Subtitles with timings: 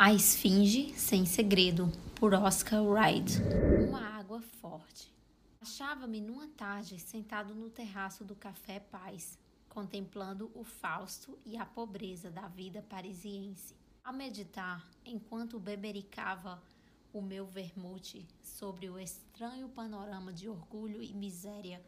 [0.00, 3.42] A Esfinge Sem Segredo, por Oscar Wilde.
[3.88, 5.12] Uma água forte.
[5.60, 9.36] Achava-me numa tarde sentado no terraço do Café Paz,
[9.68, 13.74] contemplando o Fausto e a pobreza da vida parisiense.
[14.04, 16.62] A meditar, enquanto bebericava
[17.12, 21.82] o meu vermute sobre o estranho panorama de orgulho e miséria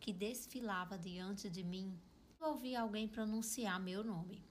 [0.00, 1.94] que desfilava diante de mim,
[2.40, 4.49] ouvi alguém pronunciar meu nome.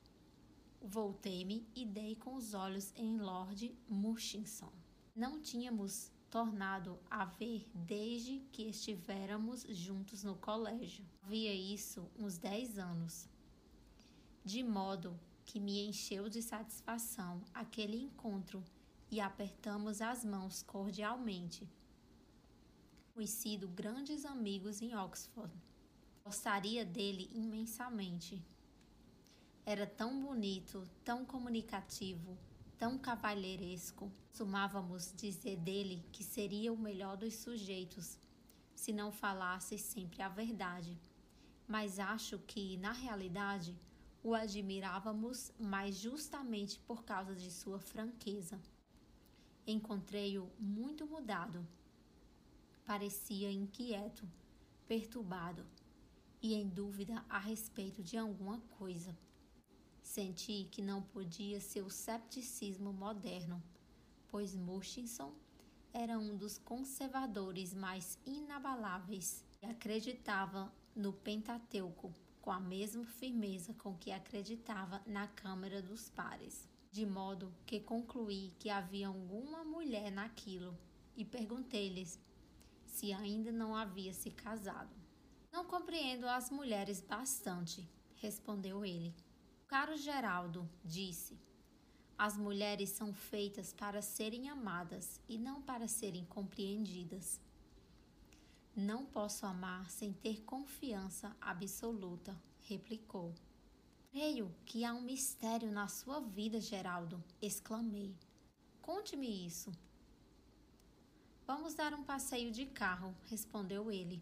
[0.82, 4.71] Voltei-me e dei com os olhos em Lord Murchison.
[5.15, 11.06] Não tínhamos tornado a ver desde que estivéramos juntos no colégio.
[11.23, 13.28] Havia isso uns dez anos.
[14.46, 18.64] De modo que me encheu de satisfação aquele encontro
[19.11, 21.68] e apertamos as mãos cordialmente.
[23.14, 25.51] Fomos sido grandes amigos em Oxford.
[26.23, 28.42] Gostaria dele imensamente.
[29.71, 32.36] Era tão bonito, tão comunicativo,
[32.75, 34.11] tão cavalheiresco.
[34.33, 38.17] Sumávamos dizer dele que seria o melhor dos sujeitos,
[38.73, 40.98] se não falasse sempre a verdade.
[41.67, 43.78] Mas acho que, na realidade,
[44.23, 48.59] o admirávamos mais justamente por causa de sua franqueza.
[49.67, 51.64] Encontrei-o muito mudado.
[52.88, 54.28] Parecia inquieto,
[54.88, 55.64] perturbado
[56.42, 59.16] e em dúvida a respeito de alguma coisa.
[60.10, 63.62] Senti que não podia ser o cepticismo moderno,
[64.28, 65.32] pois Murchison
[65.94, 73.96] era um dos conservadores mais inabaláveis e acreditava no Pentateuco com a mesma firmeza com
[73.96, 80.76] que acreditava na Câmara dos Pares, de modo que concluí que havia alguma mulher naquilo
[81.16, 82.20] e perguntei-lhes
[82.84, 84.90] se ainda não havia se casado.
[85.52, 89.14] Não compreendo as mulheres bastante, respondeu ele.
[89.70, 91.39] Caro Geraldo, disse,
[92.17, 97.39] as mulheres são feitas para serem amadas e não para serem compreendidas.
[98.76, 103.36] Não posso amar sem ter confiança absoluta, replicou.
[104.10, 108.15] Creio que há um mistério na sua vida, Geraldo, exclamei.
[108.82, 109.71] Conte-me isso.
[111.45, 114.20] Vamos dar um passeio de carro, respondeu ele.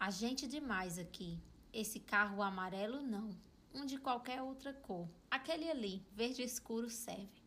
[0.00, 1.38] A gente demais aqui.
[1.70, 3.28] Esse carro amarelo não
[3.74, 5.08] um de qualquer outra cor.
[5.30, 7.42] Aquele ali, verde escuro, serve.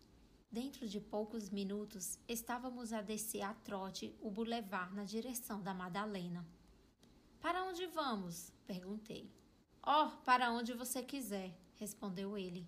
[0.51, 6.45] Dentro de poucos minutos, estávamos a descer a trote o bulevar na direção da Madalena.
[7.39, 8.51] Para onde vamos?
[8.65, 9.31] perguntei.
[9.81, 12.67] Oh, para onde você quiser, respondeu ele.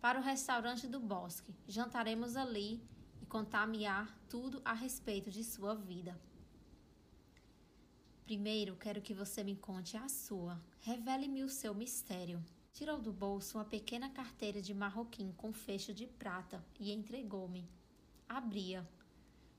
[0.00, 1.54] Para o restaurante do bosque.
[1.68, 2.82] Jantaremos ali
[3.20, 6.18] e contar-me-á tudo a respeito de sua vida.
[8.24, 10.62] Primeiro, quero que você me conte a sua.
[10.80, 12.42] Revele-me o seu mistério.
[12.72, 17.68] Tirou do bolso uma pequena carteira de marroquim com fecho de prata e entregou-me.
[18.28, 18.88] Abria.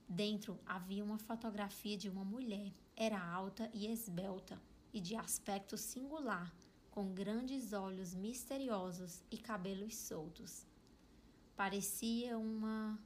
[0.08, 2.72] Dentro havia uma fotografia de uma mulher.
[2.96, 4.62] Era alta e esbelta
[4.94, 6.54] e de aspecto singular,
[6.90, 10.66] com grandes olhos misteriosos e cabelos soltos.
[11.56, 13.00] Parecia uma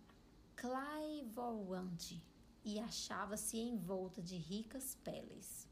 [0.56, 2.24] claivoante
[2.64, 5.68] e achava-se envolta de ricas peles.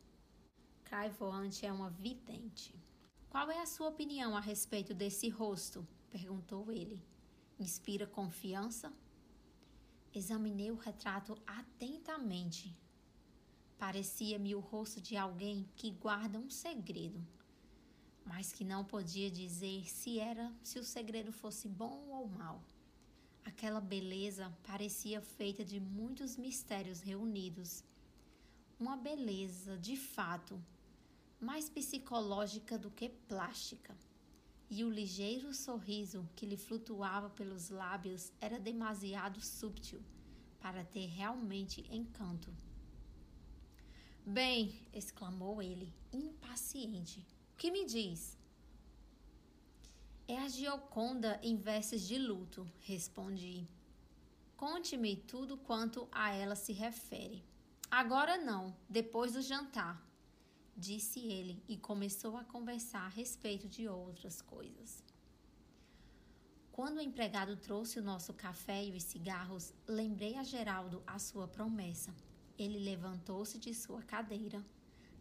[0.84, 2.76] Claivoante é uma vidente.
[3.34, 5.88] Qual é a sua opinião a respeito desse rosto?
[6.12, 7.02] perguntou ele.
[7.60, 8.94] Inspira confiança?
[10.14, 12.78] Examinei o retrato atentamente.
[13.76, 17.26] Parecia-me o rosto de alguém que guarda um segredo,
[18.24, 22.64] mas que não podia dizer se era se o segredo fosse bom ou mau.
[23.44, 27.84] Aquela beleza parecia feita de muitos mistérios reunidos.
[28.80, 30.64] Uma beleza, de fato,
[31.44, 33.96] mais psicológica do que plástica.
[34.70, 40.02] E o ligeiro sorriso que lhe flutuava pelos lábios era demasiado sútil
[40.60, 42.52] para ter realmente encanto.
[44.26, 47.20] Bem, exclamou ele, impaciente.
[47.54, 48.38] O que me diz?
[50.26, 53.68] É a Gioconda em vestes de luto, respondi.
[54.56, 57.44] Conte-me tudo quanto a ela se refere.
[57.92, 60.02] Agora não, depois do jantar
[60.76, 65.04] disse ele e começou a conversar a respeito de outras coisas.
[66.72, 71.48] Quando o empregado trouxe o nosso café e os cigarros, lembrei a Geraldo a sua
[71.48, 72.14] promessa.
[72.58, 74.66] Ele levantou-se de sua cadeira,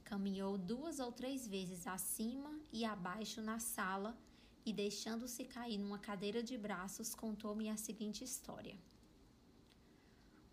[0.02, 4.16] caminhou duas ou três vezes acima e abaixo na sala
[4.64, 8.76] e, deixando-se cair numa cadeira de braços, contou-me a seguinte história.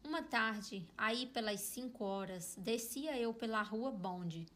[0.03, 4.47] Uma tarde, aí pelas cinco horas, descia eu pela rua Bonde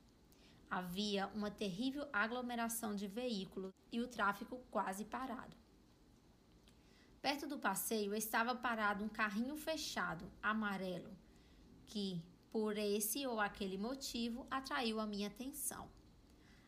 [0.69, 5.56] Havia uma terrível aglomeração de veículos e o tráfego quase parado.
[7.21, 11.15] Perto do passeio estava parado um carrinho fechado, amarelo,
[11.86, 12.21] que,
[12.51, 15.89] por esse ou aquele motivo, atraiu a minha atenção.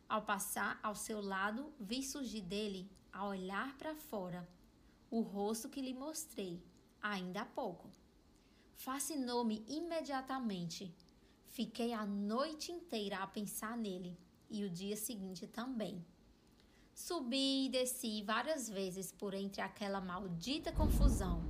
[0.08, 4.48] Ao passar ao seu lado, vi surgir dele, a olhar para fora,
[5.10, 6.62] o rosto que lhe mostrei
[7.02, 7.90] ainda há pouco.
[8.74, 10.94] Fascinou-me imediatamente.
[11.56, 14.14] Fiquei a noite inteira a pensar nele
[14.50, 16.04] e o dia seguinte também.
[16.92, 21.42] Subi e desci várias vezes por entre aquela maldita confusão.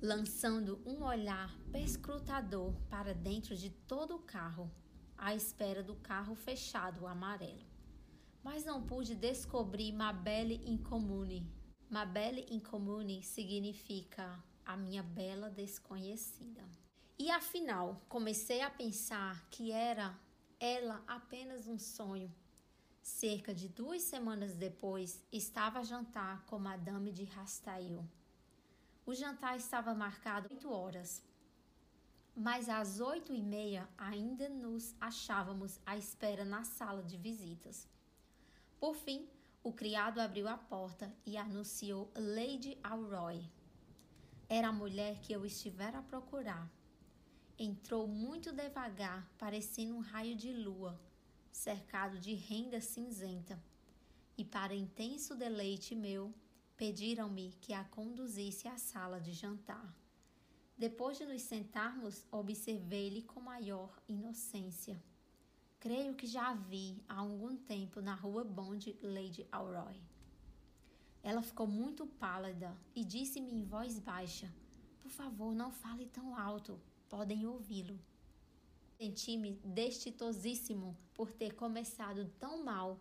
[0.00, 4.70] Lançando um olhar perscrutador para dentro de todo o carro,
[5.18, 7.66] à espera do carro fechado amarelo.
[8.40, 11.44] Mas não pude descobrir Mabelle Incomune.
[11.90, 14.40] Mabelle Incomune significa
[14.72, 16.62] a minha bela desconhecida.
[17.18, 20.16] E afinal, comecei a pensar que era
[20.60, 22.32] ela apenas um sonho.
[23.02, 28.08] Cerca de duas semanas depois, estava a jantar com Madame de Rastail.
[29.04, 31.20] O jantar estava marcado oito horas,
[32.36, 37.88] mas às oito e meia ainda nos achávamos à espera na sala de visitas.
[38.78, 39.28] Por fim,
[39.64, 43.44] o criado abriu a porta e anunciou Lady Alroy.
[44.50, 46.70] Era a mulher que eu estivera a procurar
[47.62, 50.98] entrou muito devagar, parecendo um raio de lua,
[51.52, 53.62] cercado de renda cinzenta.
[54.38, 56.32] E para intenso deleite meu,
[56.74, 59.94] pediram-me que a conduzisse à sala de jantar.
[60.78, 64.98] Depois de nos sentarmos, observei-lhe com maior inocência.
[65.78, 70.00] Creio que já a vi há algum tempo na rua Bond Lady Alroy.
[71.22, 74.52] Ela ficou muito pálida e disse-me em voz baixa:
[75.00, 76.80] Por favor, não fale tão alto
[77.10, 77.98] podem ouvi-lo.
[78.96, 83.00] Senti-me destituosíssimo por ter começado tão mal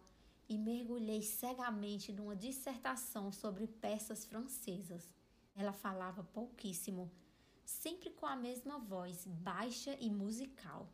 [0.50, 5.08] e mergulhei cegamente numa dissertação sobre peças francesas.
[5.56, 7.12] Ela falava pouquíssimo,
[7.64, 10.92] sempre com a mesma voz, baixa e musical,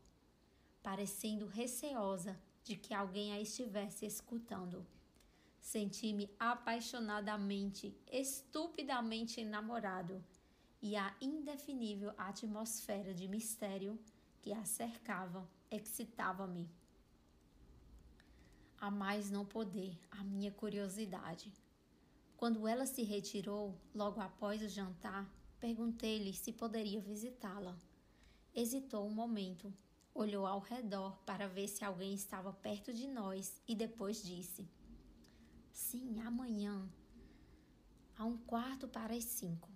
[0.83, 4.85] parecendo receosa de que alguém a estivesse escutando.
[5.65, 10.23] Senti-me apaixonadamente, estupidamente enamorado
[10.79, 13.99] e a indefinível atmosfera de mistério
[14.43, 16.69] que a cercava excitava-me.
[18.79, 21.51] A mais não poder, a minha curiosidade.
[22.37, 25.27] Quando ela se retirou, logo após o jantar,
[25.59, 27.75] perguntei-lhe se poderia visitá-la.
[28.53, 29.73] Hesitou um momento,
[30.13, 34.69] olhou ao redor para ver se alguém estava perto de nós e depois disse:
[35.75, 36.89] Sim, amanhã,
[38.17, 39.69] a um quarto para as cinco.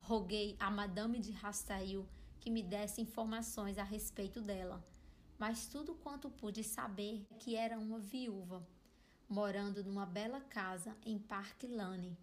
[0.00, 2.08] Roguei a Madame de Rastail
[2.40, 4.82] que me desse informações a respeito dela,
[5.38, 8.66] mas tudo quanto pude saber é que era uma viúva,
[9.28, 12.16] morando numa bela casa em Park Lane.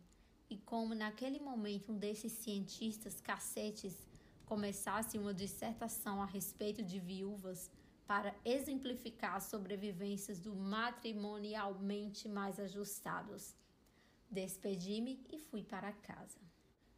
[0.50, 3.96] E como naquele momento um desses cientistas cacetes
[4.44, 7.70] começasse uma dissertação a respeito de viúvas
[8.08, 13.56] para exemplificar as sobrevivências do matrimonialmente mais ajustados.
[14.30, 16.40] Despedi-me e fui para casa.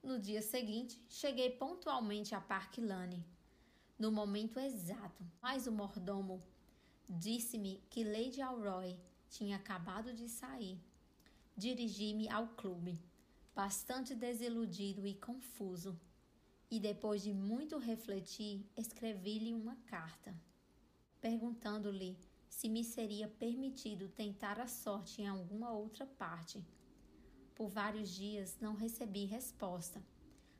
[0.01, 3.25] No dia seguinte, cheguei pontualmente a Park Lane,
[3.97, 6.41] no momento exato, mas o mordomo
[7.07, 8.97] disse-me que Lady Alroy
[9.29, 10.77] tinha acabado de sair.
[11.55, 12.99] Dirigi-me ao clube,
[13.55, 15.97] bastante desiludido e confuso,
[16.69, 20.35] e depois de muito refletir, escrevi-lhe uma carta,
[21.23, 26.61] perguntando-lhe se me seria permitido tentar a sorte em alguma outra parte
[27.55, 30.03] por vários dias não recebi resposta,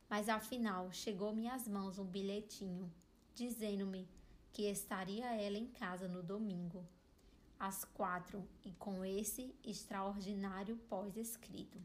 [0.10, 2.90] mas afinal chegou-me às mãos um bilhetinho
[3.36, 4.08] dizendo-me
[4.54, 6.88] que estaria ela em casa no domingo,
[7.60, 11.82] às quatro, e com esse extraordinário pós-escrito.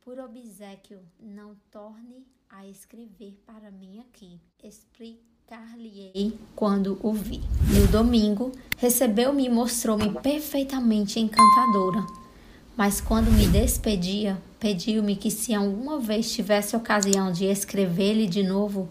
[0.00, 4.40] Por obsequio, não torne a escrever para mim aqui.
[5.50, 7.40] Explicar-lhe-ei quando o vi.
[7.72, 12.04] No domingo, recebeu-me e mostrou-me perfeitamente encantadora
[12.78, 18.86] mas quando me despedia, pediu-me que, se alguma vez tivesse ocasião de escrever-lhe de novo,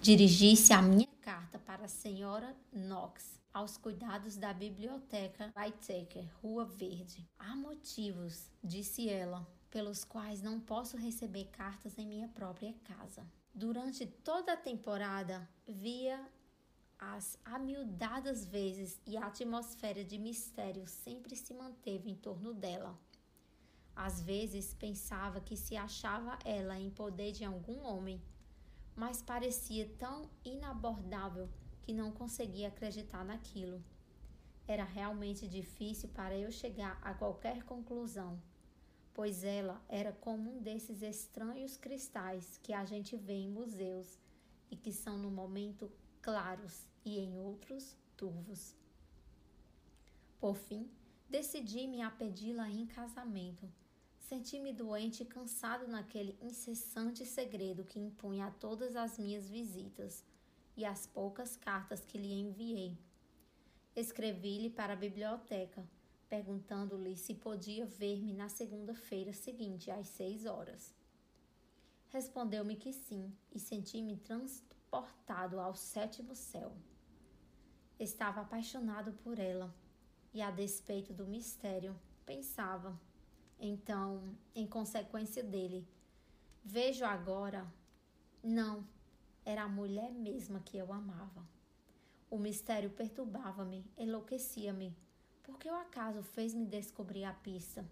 [0.00, 7.28] dirigisse a minha carta para a senhora Knox, aos cuidados da biblioteca Whitaker, Rua Verde.
[7.36, 13.26] Há motivos, disse ela, pelos quais não posso receber cartas em minha própria casa.
[13.58, 16.22] Durante toda a temporada, via
[16.98, 22.94] as amiudadas vezes e a atmosfera de mistério sempre se manteve em torno dela.
[23.94, 28.20] Às vezes pensava que se achava ela em poder de algum homem,
[28.94, 31.48] mas parecia tão inabordável
[31.80, 33.82] que não conseguia acreditar naquilo.
[34.68, 38.38] Era realmente difícil para eu chegar a qualquer conclusão,
[39.16, 44.18] pois ela era como um desses estranhos cristais que a gente vê em museus
[44.70, 48.76] e que são no momento claros e em outros turvos.
[50.38, 50.86] Por fim,
[51.30, 53.66] decidi-me a pedi-la em casamento.
[54.18, 60.22] Senti-me doente e cansado naquele incessante segredo que impunha a todas as minhas visitas
[60.76, 62.98] e as poucas cartas que lhe enviei.
[63.94, 65.82] Escrevi-lhe para a biblioteca,
[66.28, 70.94] perguntando-lhe se podia ver-me na segunda-feira seguinte, às seis horas.
[72.08, 76.72] Respondeu-me que sim, e senti-me transportado ao sétimo céu.
[77.98, 79.74] Estava apaixonado por ela,
[80.32, 82.98] e a despeito do mistério, pensava.
[83.58, 85.86] Então, em consequência dele,
[86.64, 87.66] vejo agora.
[88.42, 88.86] Não,
[89.44, 91.46] era a mulher mesma que eu amava.
[92.28, 94.94] O mistério perturbava-me, enlouquecia-me.
[95.46, 97.88] Por que o acaso fez-me descobrir a pista?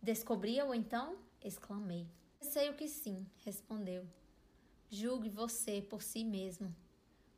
[0.00, 1.18] Descobriu então?
[1.42, 2.08] exclamei.
[2.40, 4.06] Sei o que sim, respondeu.
[4.88, 6.72] Julgue você por si mesmo.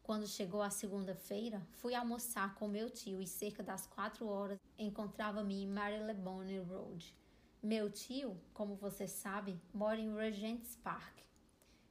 [0.02, 5.62] Quando chegou a segunda-feira, fui almoçar com meu tio e cerca das quatro horas encontrava-me
[5.62, 7.17] em Marylebone Road.
[7.62, 11.21] Meu tio, como você sabe, mora em Regent's Park.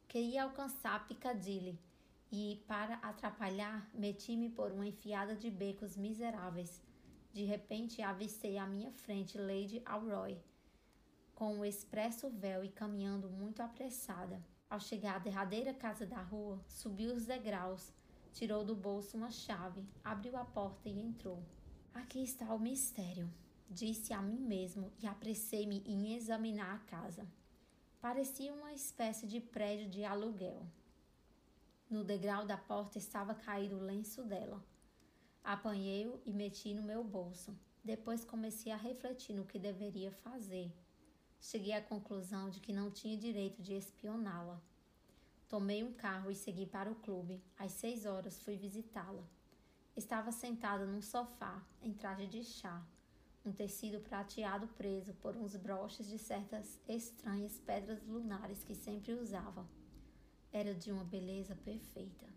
[0.07, 1.79] Queria alcançar Piccadilly
[2.31, 6.81] e, para atrapalhar, meti-me por uma enfiada de becos miseráveis.
[7.33, 10.38] De repente, avistei à minha frente Lady Alroy,
[11.33, 14.43] com o expresso véu e caminhando muito apressada.
[14.69, 17.91] Ao chegar à derradeira casa da rua, subiu os degraus,
[18.33, 21.43] tirou do bolso uma chave, abriu a porta e entrou.
[21.93, 23.31] Aqui está o mistério,
[23.69, 27.27] disse a mim mesmo e apressei-me em examinar a casa.
[28.00, 30.65] Parecia uma espécie de prédio de aluguel.
[31.89, 34.63] No degrau da porta estava caído o lenço dela.
[35.43, 37.58] Apanhei-o e meti no meu bolso.
[37.84, 40.72] Depois comecei a refletir no que deveria fazer.
[41.41, 44.62] Cheguei à conclusão de que não tinha direito de espioná-la.
[45.48, 47.41] Tomei um carro e segui para o clube.
[47.58, 49.24] Às seis horas fui visitá-la.
[49.98, 52.86] Estava sentada num sofá, em traje de chá,
[53.43, 59.78] um tecido prateado preso por uns broches de certas estranhas pedras lunares que sempre usava.
[60.51, 62.27] Era de uma beleza perfeita.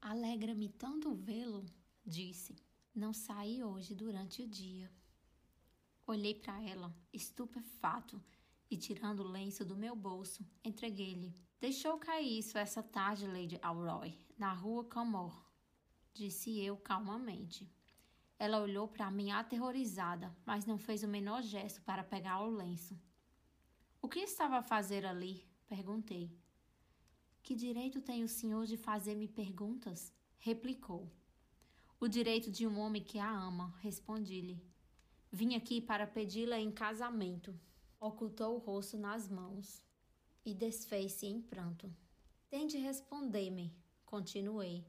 [0.00, 1.64] Alegra-me tanto vê-lo,
[2.04, 2.54] disse.
[2.94, 4.92] Não saí hoje durante o dia.
[6.06, 8.22] Olhei para ela, estupefato,
[8.70, 11.34] e tirando o lenço do meu bolso, entreguei-lhe.
[11.58, 15.34] Deixou cair isso essa tarde, Lady Alroy, na rua Camor,
[16.12, 17.72] disse eu calmamente.
[18.38, 23.00] Ela olhou para mim aterrorizada, mas não fez o menor gesto para pegar o lenço.
[24.02, 25.48] O que estava a fazer ali?
[25.66, 26.43] perguntei.
[27.44, 30.10] Que direito tem o senhor de fazer-me perguntas?
[30.38, 31.12] replicou.
[32.00, 34.64] O direito de um homem que a ama, respondi-lhe.
[35.30, 37.54] Vim aqui para pedi-la em casamento.
[38.00, 39.84] Ocultou o rosto nas mãos
[40.42, 41.94] e desfez-se em pranto.
[42.48, 44.86] Tente responder-me, continuei.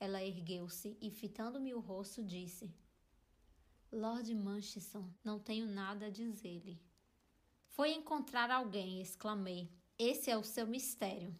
[0.00, 2.74] Ela ergueu-se e, fitando-me o rosto, disse:
[3.92, 6.82] Lord Manchison, não tenho nada a dizer-lhe.
[7.68, 9.70] Foi encontrar alguém, exclamei.
[9.96, 11.38] Esse é o seu mistério.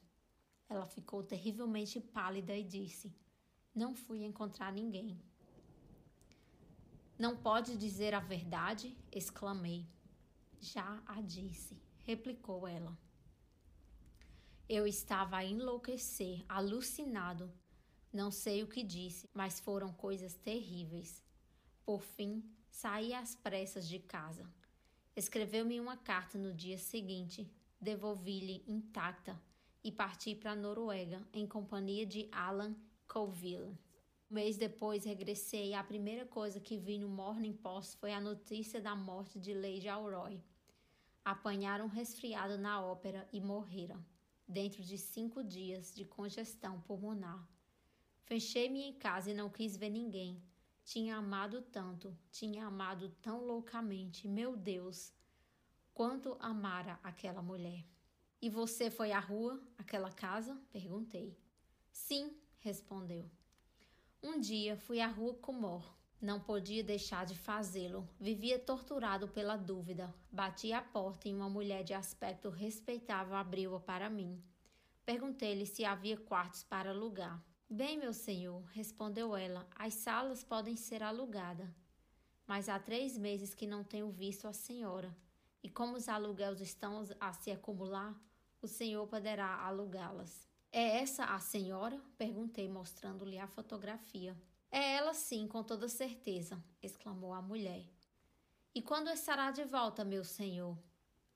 [0.68, 3.14] Ela ficou terrivelmente pálida e disse:
[3.74, 5.20] Não fui encontrar ninguém.
[7.18, 8.96] Não pode dizer a verdade?
[9.12, 9.86] exclamei.
[10.60, 12.96] Já a disse, replicou ela.
[14.68, 17.52] Eu estava a enlouquecer, alucinado.
[18.12, 21.22] Não sei o que disse, mas foram coisas terríveis.
[21.84, 24.50] Por fim, saí às pressas de casa.
[25.14, 29.40] Escreveu-me uma carta no dia seguinte, devolvi-lhe intacta
[29.84, 32.74] e parti para a Noruega em companhia de Alan
[33.06, 33.78] Colville.
[34.30, 38.20] Um mês depois regressei e a primeira coisa que vi no Morning Post foi a
[38.20, 40.42] notícia da morte de Lady Alroy.
[41.22, 44.02] Apanharam um resfriado na ópera e morreram,
[44.48, 47.46] dentro de cinco dias de congestão pulmonar.
[48.24, 50.42] Fechei-me em casa e não quis ver ninguém.
[50.82, 55.12] Tinha amado tanto, tinha amado tão loucamente, meu Deus!
[55.92, 57.93] Quanto amara aquela mulher.
[58.44, 60.54] E você foi à rua, àquela casa?
[60.70, 61.34] perguntei.
[61.90, 63.24] Sim, respondeu.
[64.22, 65.96] Um dia fui à rua Comor.
[66.20, 68.06] Não podia deixar de fazê-lo.
[68.20, 70.14] Vivia torturado pela dúvida.
[70.30, 74.38] Bati à porta e uma mulher de aspecto respeitável abriu-a para mim.
[75.06, 77.42] Perguntei-lhe se havia quartos para alugar.
[77.66, 81.70] Bem, meu senhor, respondeu ela, as salas podem ser alugadas.
[82.46, 85.16] Mas há três meses que não tenho visto a senhora.
[85.62, 88.14] E como os aluguéis estão a se acumular,
[88.64, 90.48] o senhor poderá alugá-las.
[90.72, 92.00] É essa a senhora?
[92.16, 94.36] perguntei, mostrando-lhe a fotografia.
[94.70, 97.84] É ela sim, com toda certeza, exclamou a mulher.
[98.74, 100.76] E quando estará de volta, meu senhor?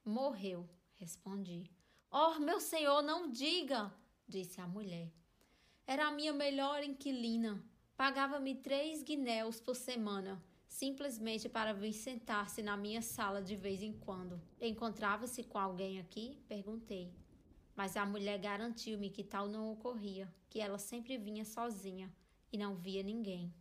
[0.05, 1.71] Morreu, respondi.
[2.11, 3.95] Oh, meu senhor, não diga,
[4.27, 5.13] disse a mulher.
[5.87, 7.63] Era a minha melhor inquilina.
[7.97, 13.93] Pagava-me três guinéus por semana, simplesmente para vir sentar-se na minha sala de vez em
[13.93, 14.41] quando.
[14.61, 16.39] Encontrava-se com alguém aqui?
[16.47, 17.13] Perguntei.
[17.75, 22.13] Mas a mulher garantiu-me que tal não ocorria, que ela sempre vinha sozinha
[22.53, 23.53] e não via ninguém.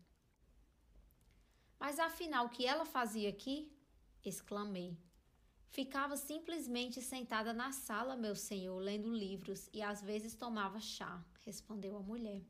[1.79, 3.71] Mas afinal, o que ela fazia aqui?
[4.23, 4.97] exclamei.
[5.69, 11.95] Ficava simplesmente sentada na sala, meu senhor, lendo livros e às vezes tomava chá, respondeu
[11.95, 12.41] a mulher.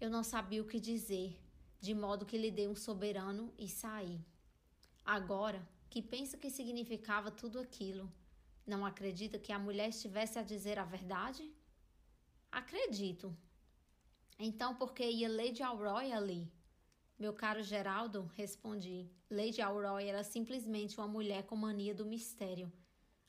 [0.00, 1.38] Eu não sabia o que dizer,
[1.80, 4.20] de modo que lhe dei um soberano e saí.
[5.04, 8.12] Agora, que pensa que significava tudo aquilo?
[8.66, 11.50] Não acredita que a mulher estivesse a dizer a verdade?
[12.50, 13.34] Acredito.
[14.38, 16.52] Então, por que ia Lady Aurora ali?
[17.18, 19.10] Meu caro Geraldo, respondi.
[19.30, 22.72] Lady Aurora era simplesmente uma mulher com mania do mistério.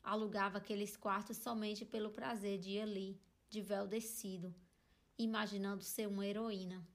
[0.02, 4.54] Alugava aqueles quartos somente pelo prazer de ir ali, de véu descido,
[5.18, 6.86] imaginando ser uma heroína.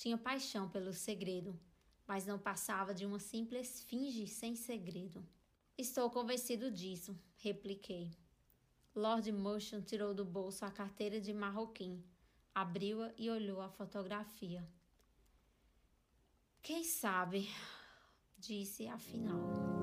[0.00, 1.60] Tinha paixão pelo segredo,
[2.06, 5.22] mas não passava de uma simples finge sem segredo.
[5.76, 8.10] Estou convencido disso, repliquei.
[8.94, 12.02] Lord Motion tirou do bolso a carteira de marroquim,
[12.54, 14.66] abriu-a e olhou a fotografia.
[16.62, 17.50] Quem sabe?
[18.38, 19.79] Disse afinal.